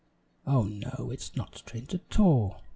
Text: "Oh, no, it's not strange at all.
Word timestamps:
"Oh, 0.47 0.63
no, 0.63 1.11
it's 1.11 1.35
not 1.35 1.59
strange 1.59 1.93
at 1.93 2.19
all. 2.19 2.63